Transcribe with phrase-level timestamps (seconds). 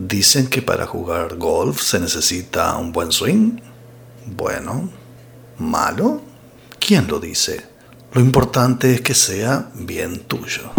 [0.00, 3.58] Dicen que para jugar golf se necesita un buen swing.
[4.26, 4.88] Bueno,
[5.58, 6.20] malo.
[6.78, 7.62] ¿Quién lo dice?
[8.12, 10.70] Lo importante es que sea bien tuyo.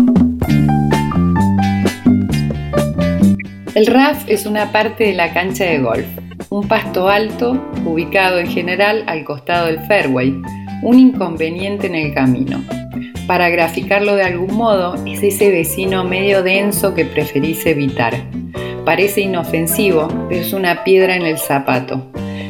[3.76, 6.08] El RAF es una parte de la cancha de golf,
[6.49, 10.42] un pasto alto ubicado en general al costado del fairway,
[10.81, 12.63] un inconveniente en el camino.
[13.28, 18.16] Para graficarlo de algún modo, es ese vecino medio denso que preferís evitar.
[18.90, 22.07] Parece inofensivo, pero es una piedra en el zapato.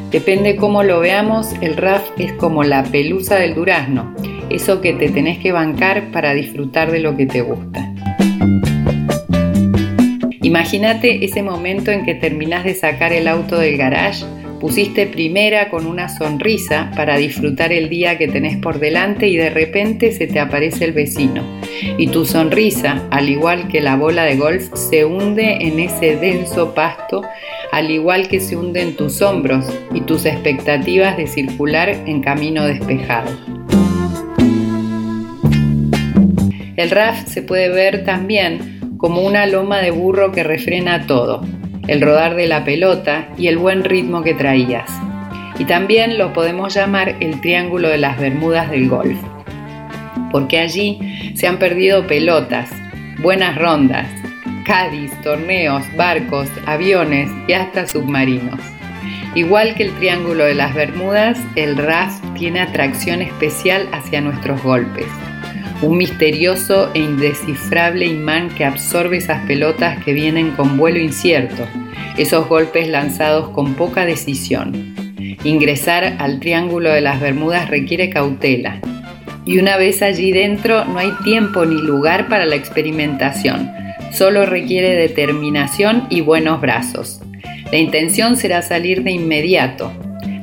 [0.10, 4.16] Depende cómo lo veamos, el RAF es como la pelusa del durazno,
[4.50, 7.94] eso que te tenés que bancar para disfrutar de lo que te gusta.
[10.42, 14.24] Imagínate ese momento en que terminás de sacar el auto del garage,
[14.62, 19.50] pusiste primera con una sonrisa para disfrutar el día que tenés por delante y de
[19.50, 21.59] repente se te aparece el vecino.
[21.98, 26.74] Y tu sonrisa, al igual que la bola de golf, se hunde en ese denso
[26.74, 27.24] pasto,
[27.72, 33.30] al igual que se hunden tus hombros y tus expectativas de circular en camino despejado.
[36.76, 41.42] El RAF se puede ver también como una loma de burro que refrena todo,
[41.88, 44.90] el rodar de la pelota y el buen ritmo que traías.
[45.58, 49.18] Y también lo podemos llamar el triángulo de las Bermudas del golf,
[50.32, 52.70] porque allí se han perdido pelotas,
[53.22, 54.08] buenas rondas,
[54.66, 58.60] caddies, torneos, barcos, aviones y hasta submarinos.
[59.36, 65.08] Igual que el Triángulo de las Bermudas, el RAF tiene atracción especial hacia nuestros golpes
[65.82, 71.66] un misterioso e indescifrable imán que absorbe esas pelotas que vienen con vuelo incierto,
[72.18, 74.94] esos golpes lanzados con poca decisión.
[75.46, 78.82] Ingresar al Triángulo de las Bermudas requiere cautela,
[79.50, 83.72] y una vez allí dentro no hay tiempo ni lugar para la experimentación,
[84.12, 87.20] solo requiere determinación y buenos brazos.
[87.72, 89.92] La intención será salir de inmediato,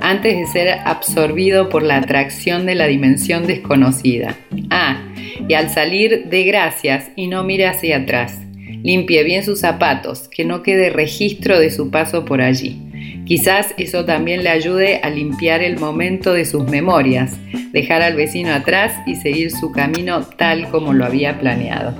[0.00, 4.34] antes de ser absorbido por la atracción de la dimensión desconocida.
[4.70, 5.00] Ah,
[5.46, 8.40] y al salir de gracias y no mire hacia atrás.
[8.82, 12.85] Limpie bien sus zapatos, que no quede registro de su paso por allí.
[13.26, 17.36] Quizás eso también le ayude a limpiar el momento de sus memorias,
[17.72, 21.96] dejar al vecino atrás y seguir su camino tal como lo había planeado.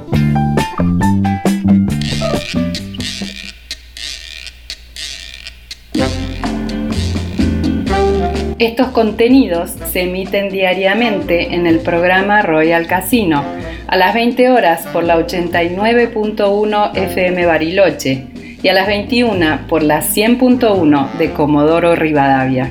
[8.61, 13.45] Estos contenidos se emiten diariamente en el programa Royal Casino
[13.89, 20.01] a las 20 horas por la 89.1 FM Bariloche y a las 21 por la
[20.01, 22.71] 100.1 de Comodoro Rivadavia.